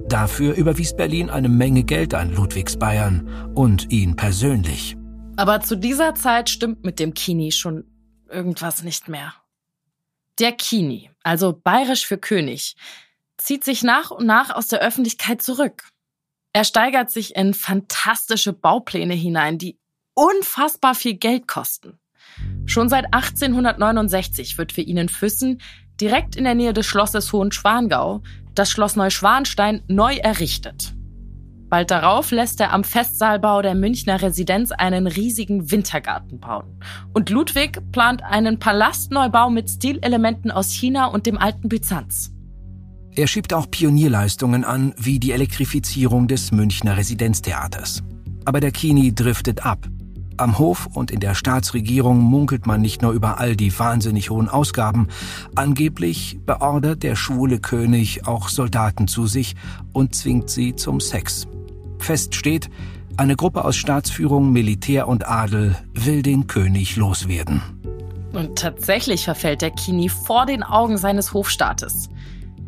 Dafür 0.07 0.55
überwies 0.55 0.95
Berlin 0.95 1.29
eine 1.29 1.49
Menge 1.49 1.83
Geld 1.83 2.13
an 2.13 2.33
Ludwigs 2.33 2.77
Bayern 2.77 3.51
und 3.53 3.91
ihn 3.91 4.15
persönlich. 4.15 4.95
Aber 5.35 5.59
zu 5.59 5.75
dieser 5.75 6.15
Zeit 6.15 6.49
stimmt 6.49 6.85
mit 6.85 6.97
dem 6.99 7.13
Kini 7.13 7.51
schon 7.51 7.83
irgendwas 8.29 8.83
nicht 8.83 9.09
mehr. 9.09 9.33
Der 10.39 10.53
Kini, 10.53 11.11
also 11.23 11.51
bayerisch 11.51 12.07
für 12.07 12.17
König, 12.17 12.77
zieht 13.35 13.65
sich 13.65 13.83
nach 13.83 14.11
und 14.11 14.25
nach 14.25 14.49
aus 14.49 14.69
der 14.69 14.79
Öffentlichkeit 14.79 15.41
zurück. 15.41 15.89
Er 16.53 16.63
steigert 16.63 17.11
sich 17.11 17.35
in 17.35 17.53
fantastische 17.53 18.53
Baupläne 18.53 19.13
hinein, 19.13 19.57
die 19.57 19.77
unfassbar 20.13 20.95
viel 20.95 21.15
Geld 21.15 21.49
kosten. 21.49 21.99
Schon 22.65 22.89
seit 22.89 23.13
1869 23.13 24.57
wird 24.57 24.71
für 24.71 24.81
ihn 24.81 24.97
in 24.97 25.09
Füssen, 25.09 25.59
direkt 25.99 26.35
in 26.35 26.43
der 26.43 26.55
Nähe 26.55 26.73
des 26.73 26.85
Schlosses 26.85 27.31
Hohenschwangau, 27.33 28.21
das 28.55 28.69
Schloss 28.69 28.95
Neuschwanstein 28.95 29.81
neu 29.87 30.15
errichtet. 30.15 30.93
Bald 31.69 31.91
darauf 31.91 32.31
lässt 32.31 32.61
er 32.61 32.71
am 32.71 32.85
Festsaalbau 32.85 33.61
der 33.61 33.75
Münchner 33.75 34.21
Residenz 34.21 34.71
einen 34.71 35.05
riesigen 35.05 35.69
Wintergarten 35.69 36.39
bauen. 36.39 36.79
Und 37.13 37.29
Ludwig 37.29 37.81
plant 37.91 38.23
einen 38.23 38.57
Palastneubau 38.57 39.49
mit 39.49 39.69
Stilelementen 39.69 40.49
aus 40.49 40.71
China 40.71 41.07
und 41.07 41.25
dem 41.25 41.37
alten 41.37 41.67
Byzanz. 41.67 42.31
Er 43.13 43.27
schiebt 43.27 43.53
auch 43.53 43.69
Pionierleistungen 43.69 44.63
an, 44.63 44.93
wie 44.97 45.19
die 45.19 45.31
Elektrifizierung 45.31 46.27
des 46.27 46.51
Münchner 46.51 46.95
Residenztheaters. 46.95 48.03
Aber 48.45 48.61
der 48.61 48.71
Kini 48.71 49.13
driftet 49.13 49.65
ab. 49.65 49.89
Am 50.37 50.59
Hof 50.59 50.87
und 50.93 51.09
in 51.09 51.19
der 51.19 51.33
Staatsregierung 51.33 52.19
munkelt 52.19 52.67
man 52.67 52.79
nicht 52.79 53.01
nur 53.01 53.11
über 53.11 53.39
all 53.39 53.55
die 53.55 53.77
wahnsinnig 53.77 54.29
hohen 54.29 54.49
Ausgaben, 54.49 55.07
angeblich 55.55 56.39
beordert 56.45 57.01
der 57.01 57.15
schwule 57.15 57.59
König 57.59 58.27
auch 58.27 58.49
Soldaten 58.49 59.07
zu 59.07 59.25
sich 59.25 59.55
und 59.93 60.13
zwingt 60.13 60.51
sie 60.51 60.75
zum 60.75 60.99
Sex. 60.99 61.47
Fest 61.97 62.35
steht, 62.35 62.69
eine 63.17 63.35
Gruppe 63.35 63.65
aus 63.65 63.75
Staatsführung, 63.75 64.51
Militär 64.51 65.07
und 65.07 65.27
Adel 65.27 65.75
will 65.93 66.21
den 66.21 66.45
König 66.45 66.97
loswerden. 66.97 67.61
Und 68.31 68.59
tatsächlich 68.59 69.25
verfällt 69.25 69.63
der 69.63 69.71
Kini 69.71 70.07
vor 70.07 70.45
den 70.45 70.61
Augen 70.61 70.99
seines 70.99 71.33
Hofstaates. 71.33 72.09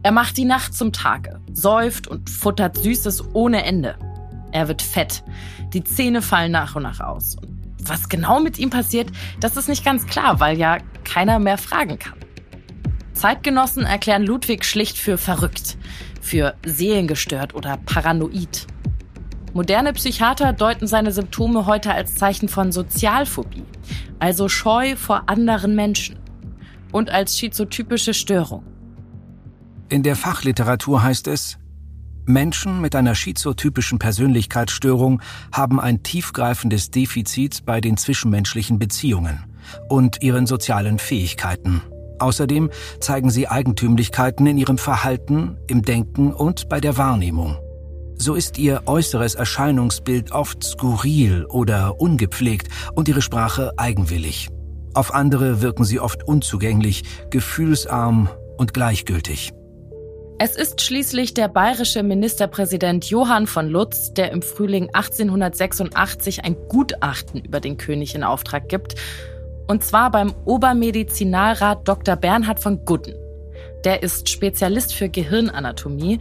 Er 0.02 0.12
macht 0.12 0.38
die 0.38 0.46
Nacht 0.46 0.74
zum 0.74 0.92
Tage, 0.92 1.40
säuft 1.54 2.08
und 2.08 2.32
futtert 2.32 2.78
Süßes 2.78 3.36
ohne 3.36 3.64
Ende. 3.64 3.96
Er 4.52 4.68
wird 4.68 4.82
fett, 4.82 5.24
die 5.74 5.84
Zähne 5.84 6.24
fallen 6.24 6.52
nach 6.52 6.76
und 6.76 6.84
nach 6.84 7.00
aus. 7.00 7.36
Was 7.82 8.10
genau 8.10 8.40
mit 8.40 8.60
ihm 8.60 8.70
passiert, 8.70 9.10
das 9.40 9.58
ist 9.58 9.70
nicht 9.70 9.86
ganz 9.86 10.06
klar, 10.06 10.40
weil 10.40 10.58
ja 10.58 10.78
keiner 11.04 11.40
mehr 11.40 11.58
fragen 11.58 12.00
kann. 12.00 12.20
Zeitgenossen 13.14 13.84
erklären 13.84 14.24
Ludwig 14.24 14.64
schlicht 14.64 14.98
für 14.98 15.18
verrückt, 15.18 15.78
für 16.22 16.56
seelengestört 16.66 17.54
oder 17.54 17.78
paranoid. 17.78 18.66
Moderne 19.54 19.94
Psychiater 19.94 20.54
deuten 20.54 20.88
seine 20.88 21.12
Symptome 21.12 21.66
heute 21.66 21.92
als 21.92 22.16
Zeichen 22.16 22.48
von 22.48 22.72
Sozialphobie, 22.72 23.66
also 24.20 24.48
Scheu 24.48 24.96
vor 24.96 25.24
anderen 25.28 25.76
Menschen 25.76 26.18
und 26.92 27.10
als 27.10 27.38
schizotypische 27.38 28.14
Störung. 28.14 28.64
In 29.90 30.04
der 30.04 30.16
Fachliteratur 30.16 31.04
heißt 31.04 31.28
es, 31.28 31.59
Menschen 32.26 32.82
mit 32.82 32.96
einer 32.96 33.16
schizotypischen 33.16 34.00
Persönlichkeitsstörung 34.00 35.22
haben 35.52 35.80
ein 35.80 36.04
tiefgreifendes 36.04 36.92
Defizit 36.92 37.66
bei 37.66 37.82
den 37.82 37.98
zwischenmenschlichen 37.98 38.80
Beziehungen 38.80 39.46
und 39.88 40.22
ihren 40.22 40.46
sozialen 40.46 41.00
Fähigkeiten. 41.00 41.82
Außerdem 42.20 42.70
zeigen 43.00 43.30
sie 43.30 43.48
Eigentümlichkeiten 43.48 44.46
in 44.46 44.58
ihrem 44.58 44.78
Verhalten, 44.78 45.58
im 45.68 45.82
Denken 45.82 46.34
und 46.34 46.70
bei 46.70 46.80
der 46.80 46.98
Wahrnehmung. 46.98 47.58
So 48.18 48.36
ist 48.36 48.58
ihr 48.58 48.84
äußeres 48.86 49.36
Erscheinungsbild 49.36 50.34
oft 50.34 50.64
skurril 50.64 51.46
oder 51.46 52.02
ungepflegt 52.02 52.68
und 52.94 53.08
ihre 53.08 53.22
Sprache 53.22 53.72
eigenwillig. 53.78 54.50
Auf 54.94 55.14
andere 55.14 55.62
wirken 55.62 55.86
sie 55.86 56.02
oft 56.02 56.24
unzugänglich, 56.28 57.04
gefühlsarm 57.30 58.28
und 58.58 58.74
gleichgültig. 58.74 59.54
Es 60.42 60.56
ist 60.56 60.80
schließlich 60.80 61.34
der 61.34 61.50
bayerische 61.50 62.02
Ministerpräsident 62.02 63.10
Johann 63.10 63.46
von 63.46 63.68
Lutz, 63.68 64.14
der 64.14 64.32
im 64.32 64.42
Frühling 64.42 64.88
1886 64.94 66.46
ein 66.46 66.56
Gutachten 66.70 67.42
über 67.42 67.60
den 67.60 67.76
König 67.76 68.16
in 68.16 68.24
Auftrag 68.24 68.70
gibt. 68.70 68.96
Und 69.68 69.84
zwar 69.84 70.10
beim 70.12 70.34
Obermedizinalrat 70.46 71.86
Dr. 71.86 72.16
Bernhard 72.16 72.62
von 72.62 72.86
Gudden. 72.86 73.16
Der 73.84 74.02
ist 74.02 74.30
Spezialist 74.30 74.94
für 74.94 75.10
Gehirnanatomie 75.10 76.20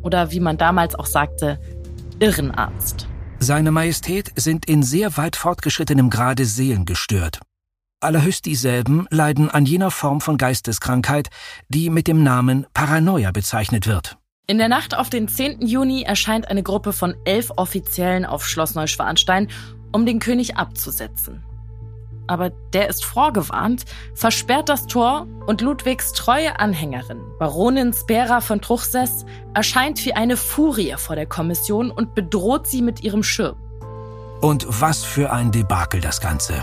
oder 0.00 0.32
wie 0.32 0.40
man 0.40 0.56
damals 0.56 0.94
auch 0.94 1.04
sagte, 1.04 1.60
Irrenarzt. 2.18 3.08
Seine 3.40 3.72
Majestät 3.72 4.32
sind 4.36 4.70
in 4.70 4.82
sehr 4.82 5.18
weit 5.18 5.36
fortgeschrittenem 5.36 6.08
Grade 6.08 6.46
seelengestört. 6.46 7.40
Allerhöchst 8.00 8.46
dieselben 8.46 9.06
leiden 9.10 9.50
an 9.50 9.66
jener 9.66 9.90
Form 9.90 10.22
von 10.22 10.38
Geisteskrankheit, 10.38 11.28
die 11.68 11.90
mit 11.90 12.08
dem 12.08 12.22
Namen 12.22 12.66
Paranoia 12.72 13.30
bezeichnet 13.30 13.86
wird. 13.86 14.16
In 14.46 14.56
der 14.56 14.68
Nacht 14.68 14.96
auf 14.96 15.10
den 15.10 15.28
10. 15.28 15.60
Juni 15.66 16.02
erscheint 16.02 16.48
eine 16.48 16.62
Gruppe 16.62 16.94
von 16.94 17.14
elf 17.26 17.50
Offiziellen 17.56 18.24
auf 18.24 18.46
Schloss 18.46 18.74
Neuschwanstein, 18.74 19.48
um 19.92 20.06
den 20.06 20.18
König 20.18 20.56
abzusetzen. 20.56 21.44
Aber 22.26 22.50
der 22.72 22.88
ist 22.88 23.04
vorgewarnt, 23.04 23.84
versperrt 24.14 24.70
das 24.70 24.86
Tor 24.86 25.26
und 25.46 25.60
Ludwigs 25.60 26.12
treue 26.12 26.58
Anhängerin, 26.58 27.20
Baronin 27.38 27.92
Spera 27.92 28.40
von 28.40 28.62
Truchsess, 28.62 29.26
erscheint 29.52 30.04
wie 30.06 30.14
eine 30.14 30.36
Furie 30.38 30.94
vor 30.96 31.16
der 31.16 31.26
Kommission 31.26 31.90
und 31.90 32.14
bedroht 32.14 32.66
sie 32.66 32.80
mit 32.80 33.02
ihrem 33.02 33.22
Schirm. 33.22 33.56
Und 34.40 34.66
was 34.68 35.04
für 35.04 35.32
ein 35.32 35.52
Debakel 35.52 36.00
das 36.00 36.20
Ganze. 36.20 36.62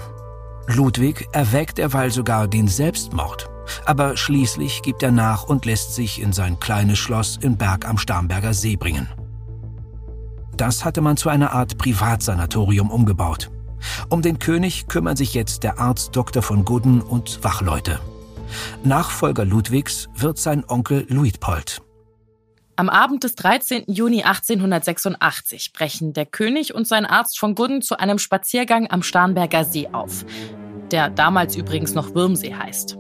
Ludwig 0.68 1.28
erwägt 1.32 1.78
derweil 1.78 2.12
sogar 2.12 2.48
den 2.48 2.68
Selbstmord. 2.68 3.50
Aber 3.86 4.16
schließlich 4.16 4.82
gibt 4.82 5.04
er 5.04 5.12
nach 5.12 5.44
und 5.44 5.66
lässt 5.66 5.96
sich 5.96 6.22
in 6.22 6.34
sein 6.34 6.60
kleines 6.60 7.00
Schloss 7.00 7.38
im 7.42 7.58
Berg 7.58 7.88
am 7.88 7.98
Starnberger 7.98 8.54
See 8.54 8.76
bringen. 8.76 9.08
Das 10.56 10.84
hatte 10.84 11.02
man 11.02 11.18
zu 11.18 11.30
einer 11.30 11.54
Art 11.54 11.78
Privatsanatorium 11.78 12.90
umgebaut. 12.90 13.52
Um 14.10 14.22
den 14.22 14.40
König 14.40 14.88
kümmern 14.88 15.16
sich 15.16 15.34
jetzt 15.34 15.64
der 15.64 15.80
Arzt 15.80 16.16
Dr. 16.16 16.42
von 16.42 16.66
Gudden 16.66 17.02
und 17.02 17.44
Wachleute. 17.44 18.00
Nachfolger 18.84 19.46
Ludwigs 19.46 20.10
wird 20.16 20.38
sein 20.38 20.64
Onkel 20.68 21.06
Luitpold. 21.10 21.82
Am 22.80 22.90
Abend 22.90 23.24
des 23.24 23.34
13. 23.34 23.86
Juni 23.88 24.22
1886 24.22 25.74
brechen 25.74 26.14
der 26.14 26.28
König 26.28 26.76
und 26.76 26.88
sein 26.88 27.08
Arzt 27.08 27.40
von 27.40 27.56
Gudden 27.56 27.82
zu 27.82 27.98
einem 27.98 28.20
Spaziergang 28.20 28.92
am 28.92 29.02
Starnberger 29.02 29.66
See 29.66 29.90
auf, 29.92 30.24
der 30.92 31.10
damals 31.10 31.56
übrigens 31.56 31.96
noch 31.96 32.14
Würmsee 32.14 32.54
heißt. 32.54 32.96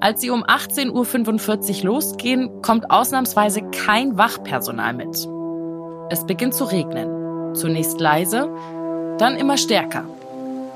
Als 0.00 0.22
sie 0.22 0.30
um 0.30 0.44
18.45 0.44 1.80
Uhr 1.80 1.84
losgehen, 1.84 2.62
kommt 2.62 2.90
ausnahmsweise 2.90 3.60
kein 3.70 4.16
Wachpersonal 4.16 4.94
mit. 4.94 5.28
Es 6.08 6.24
beginnt 6.24 6.54
zu 6.54 6.64
regnen. 6.64 7.54
Zunächst 7.54 8.00
leise, 8.00 8.48
dann 9.18 9.36
immer 9.36 9.58
stärker. 9.58 10.06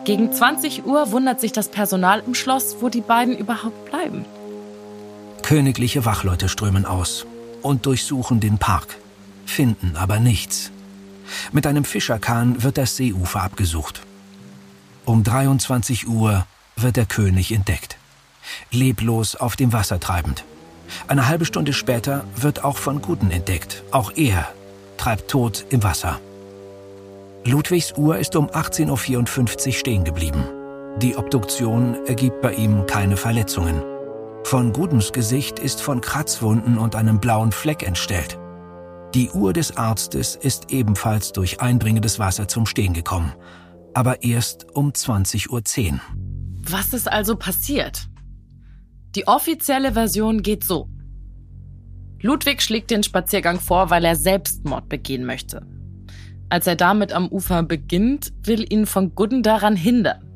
Gegen 0.04 0.30
20 0.30 0.84
Uhr 0.84 1.10
wundert 1.10 1.40
sich 1.40 1.52
das 1.52 1.68
Personal 1.68 2.22
im 2.26 2.34
Schloss, 2.34 2.76
wo 2.80 2.90
die 2.90 3.00
beiden 3.00 3.34
überhaupt 3.38 3.86
bleiben. 3.86 4.26
Königliche 5.40 6.04
Wachleute 6.04 6.50
strömen 6.50 6.84
aus 6.84 7.24
und 7.62 7.86
durchsuchen 7.86 8.40
den 8.40 8.58
Park, 8.58 8.96
finden 9.46 9.96
aber 9.96 10.20
nichts. 10.20 10.70
Mit 11.52 11.66
einem 11.66 11.84
Fischerkahn 11.84 12.62
wird 12.62 12.78
das 12.78 12.96
Seeufer 12.96 13.42
abgesucht. 13.42 14.02
Um 15.04 15.22
23 15.22 16.08
Uhr 16.08 16.46
wird 16.76 16.96
der 16.96 17.06
König 17.06 17.52
entdeckt, 17.52 17.96
leblos 18.70 19.36
auf 19.36 19.56
dem 19.56 19.72
Wasser 19.72 20.00
treibend. 20.00 20.44
Eine 21.08 21.28
halbe 21.28 21.44
Stunde 21.44 21.72
später 21.72 22.24
wird 22.36 22.64
auch 22.64 22.76
von 22.76 23.00
Guten 23.00 23.30
entdeckt. 23.30 23.82
Auch 23.92 24.12
er 24.16 24.48
treibt 24.96 25.30
tot 25.30 25.64
im 25.70 25.82
Wasser. 25.82 26.20
Ludwigs 27.44 27.92
Uhr 27.96 28.18
ist 28.18 28.36
um 28.36 28.48
18.54 28.48 29.66
Uhr 29.66 29.72
stehen 29.72 30.04
geblieben. 30.04 30.44
Die 30.98 31.16
Obduktion 31.16 31.96
ergibt 32.06 32.42
bei 32.42 32.52
ihm 32.54 32.86
keine 32.86 33.16
Verletzungen. 33.16 33.82
Von 34.44 34.72
Gudens 34.72 35.12
Gesicht 35.12 35.58
ist 35.58 35.80
von 35.80 36.00
Kratzwunden 36.00 36.76
und 36.76 36.96
einem 36.96 37.20
blauen 37.20 37.52
Fleck 37.52 37.86
entstellt. 37.86 38.38
Die 39.14 39.30
Uhr 39.30 39.52
des 39.52 39.76
Arztes 39.76 40.36
ist 40.36 40.72
ebenfalls 40.72 41.32
durch 41.32 41.60
eindringendes 41.60 42.18
Wasser 42.18 42.48
zum 42.48 42.66
Stehen 42.66 42.92
gekommen, 42.92 43.32
aber 43.94 44.22
erst 44.22 44.66
um 44.74 44.90
20.10 44.90 45.92
Uhr. 45.92 46.00
Was 46.62 46.92
ist 46.92 47.10
also 47.10 47.36
passiert? 47.36 48.08
Die 49.14 49.26
offizielle 49.26 49.92
Version 49.92 50.42
geht 50.42 50.64
so. 50.64 50.88
Ludwig 52.20 52.62
schlägt 52.62 52.90
den 52.90 53.02
Spaziergang 53.02 53.60
vor, 53.60 53.90
weil 53.90 54.04
er 54.04 54.16
Selbstmord 54.16 54.88
begehen 54.88 55.24
möchte. 55.24 55.66
Als 56.48 56.66
er 56.66 56.76
damit 56.76 57.12
am 57.12 57.28
Ufer 57.28 57.62
beginnt, 57.62 58.32
will 58.42 58.70
ihn 58.72 58.86
von 58.86 59.14
Gudden 59.14 59.42
daran 59.42 59.76
hindern. 59.76 60.28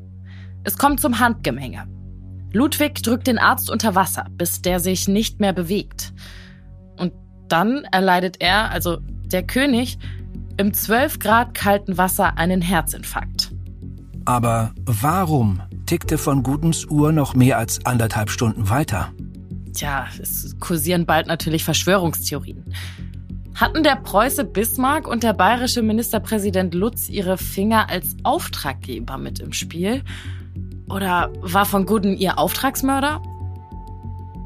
Es 0.63 0.79
kommt 0.79 1.01
zum 1.01 1.19
Handgemenge. 1.19 1.94
Ludwig 2.55 3.03
drückt 3.03 3.27
den 3.27 3.39
Arzt 3.39 3.69
unter 3.69 3.97
Wasser, 3.97 4.27
bis 4.31 4.63
der 4.63 4.79
sich 4.79 5.09
nicht 5.09 5.41
mehr 5.41 5.53
bewegt. 5.53 6.13
Und 6.97 7.13
dann 7.49 7.83
erleidet 7.91 8.37
er, 8.39 8.71
also 8.71 8.99
der 9.25 9.43
König, 9.43 9.99
im 10.57 10.73
12 10.73 11.19
Grad 11.19 11.55
kalten 11.55 11.99
Wasser 11.99 12.39
einen 12.39 12.63
Herzinfarkt. 12.63 13.51
Aber 14.25 14.73
warum 14.87 15.61
tickte 15.87 16.17
von 16.17 16.45
Gudens 16.45 16.85
Uhr 16.85 17.11
noch 17.11 17.35
mehr 17.35 17.59
als 17.59 17.85
anderthalb 17.85 18.31
Stunden 18.31 18.71
weiter? 18.71 19.13
Tja, 19.73 20.07
es 20.23 20.55
kursieren 20.61 21.07
bald 21.07 21.27
natürlich 21.27 21.65
Verschwörungstheorien. 21.65 22.73
Hatten 23.57 23.83
der 23.83 23.97
Preuße 23.97 24.45
Bismarck 24.45 25.09
und 25.09 25.25
der 25.25 25.33
bayerische 25.33 25.83
Ministerpräsident 25.83 26.73
Lutz 26.73 27.09
ihre 27.09 27.37
Finger 27.37 27.91
als 27.91 28.17
Auftraggeber 28.23 29.19
mit 29.19 29.41
im 29.41 29.53
Spiel? 29.53 30.03
Oder 30.89 31.33
war 31.41 31.67
von 31.67 31.87
Guden 31.87 32.17
ihr 32.17 32.39
Auftragsmörder? 32.39 33.23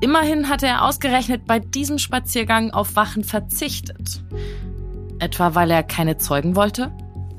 Immerhin 0.00 0.48
hatte 0.48 0.66
er 0.66 0.84
ausgerechnet 0.84 1.44
bei 1.46 1.58
diesem 1.58 1.98
Spaziergang 1.98 2.70
auf 2.70 2.94
Wachen 2.94 3.24
verzichtet. 3.24 4.22
Etwa 5.18 5.54
weil 5.54 5.70
er 5.70 5.82
keine 5.82 6.18
Zeugen 6.18 6.54
wollte? 6.54 6.92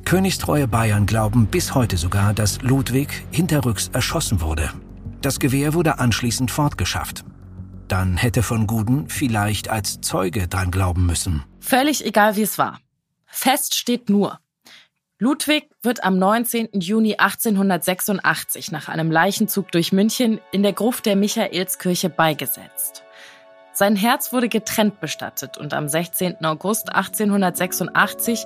Königstreue 0.04 0.68
Bayern 0.68 1.06
glauben 1.06 1.46
bis 1.46 1.76
heute 1.76 1.96
sogar, 1.96 2.34
dass 2.34 2.62
Ludwig 2.62 3.26
hinterrücks 3.32 3.90
erschossen 3.90 4.42
wurde. 4.42 4.72
Das 5.22 5.40
Gewehr 5.40 5.74
wurde 5.74 6.00
anschließend 6.00 6.52
fortgeschafft. 6.52 7.24
Dann 7.88 8.18
hätte 8.18 8.44
von 8.44 8.68
Guden 8.68 9.08
vielleicht 9.08 9.70
als 9.70 10.02
Zeuge 10.02 10.48
dran 10.48 10.72
glauben 10.72 11.06
müssen. 11.06 11.44
Völlig 11.60 12.06
egal, 12.06 12.36
wie 12.36 12.42
es 12.42 12.58
war. 12.58 12.80
Fest 13.26 13.76
steht 13.76 14.10
nur. 14.10 14.40
Ludwig 15.22 15.70
wird 15.84 16.06
am 16.06 16.18
19. 16.18 16.70
Juni 16.80 17.16
1886 17.18 18.72
nach 18.72 18.88
einem 18.88 19.12
Leichenzug 19.12 19.70
durch 19.70 19.92
München 19.92 20.40
in 20.54 20.64
der 20.64 20.72
Gruft 20.72 21.06
der 21.06 21.18
Michaelskirche 21.18 22.10
beigesetzt. 22.10 23.04
Sein 23.74 23.98
Herz 23.98 24.32
wurde 24.32 24.48
getrennt 24.48 25.02
bestattet 25.02 25.58
und 25.58 25.74
am 25.74 25.90
16. 25.90 26.46
August 26.46 26.96
1886 26.96 28.46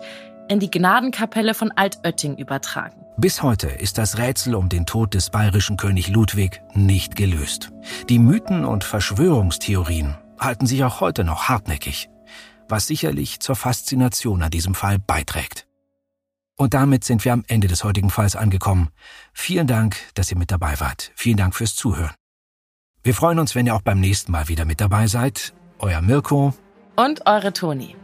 in 0.49 0.59
die 0.59 0.71
Gnadenkapelle 0.71 1.53
von 1.53 1.71
Altötting 1.71 2.37
übertragen. 2.37 3.05
Bis 3.17 3.43
heute 3.43 3.67
ist 3.67 3.99
das 3.99 4.17
Rätsel 4.17 4.55
um 4.55 4.67
den 4.67 4.87
Tod 4.87 5.13
des 5.13 5.29
bayerischen 5.29 5.77
König 5.77 6.07
Ludwig 6.07 6.63
nicht 6.73 7.15
gelöst. 7.15 7.69
Die 8.09 8.17
Mythen 8.17 8.65
und 8.65 8.83
Verschwörungstheorien 8.83 10.17
halten 10.39 10.65
sich 10.65 10.83
auch 10.83 11.01
heute 11.01 11.23
noch 11.23 11.49
hartnäckig, 11.49 12.09
was 12.67 12.87
sicherlich 12.87 13.41
zur 13.41 13.55
Faszination 13.55 14.41
an 14.41 14.49
diesem 14.49 14.73
Fall 14.73 14.97
beiträgt. 14.97 15.67
Und 16.57 16.73
damit 16.73 17.03
sind 17.03 17.25
wir 17.25 17.33
am 17.33 17.43
Ende 17.47 17.67
des 17.67 17.83
heutigen 17.83 18.09
Falls 18.09 18.35
angekommen. 18.35 18.89
Vielen 19.33 19.67
Dank, 19.67 19.97
dass 20.13 20.31
ihr 20.31 20.37
mit 20.37 20.51
dabei 20.51 20.79
wart. 20.79 21.11
Vielen 21.15 21.37
Dank 21.37 21.55
fürs 21.55 21.75
Zuhören. 21.75 22.13
Wir 23.03 23.13
freuen 23.13 23.39
uns, 23.39 23.55
wenn 23.55 23.65
ihr 23.65 23.75
auch 23.75 23.81
beim 23.81 23.99
nächsten 23.99 24.31
Mal 24.31 24.47
wieder 24.47 24.65
mit 24.65 24.79
dabei 24.79 25.07
seid. 25.07 25.53
Euer 25.79 26.01
Mirko 26.01 26.53
und 26.95 27.25
eure 27.25 27.53
Toni. 27.53 27.95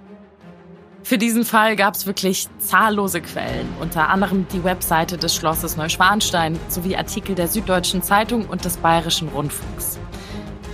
Für 1.03 1.17
diesen 1.17 1.45
Fall 1.45 1.75
gab 1.75 1.95
es 1.95 2.05
wirklich 2.05 2.47
zahllose 2.59 3.21
Quellen, 3.21 3.67
unter 3.79 4.09
anderem 4.09 4.47
die 4.51 4.63
Webseite 4.63 5.17
des 5.17 5.33
Schlosses 5.33 5.77
Neuschwanstein 5.77 6.59
sowie 6.67 6.95
Artikel 6.95 7.35
der 7.35 7.47
Süddeutschen 7.47 8.03
Zeitung 8.03 8.45
und 8.45 8.65
des 8.65 8.77
Bayerischen 8.77 9.29
Rundfunks. 9.29 9.97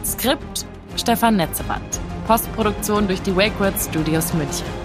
Skript 0.03 0.65
Stefan 0.97 1.35
Netzeband. 1.35 1.99
Postproduktion 2.25 3.07
durch 3.07 3.21
die 3.21 3.35
WakeWord 3.35 3.79
Studios 3.79 4.33
München. 4.33 4.84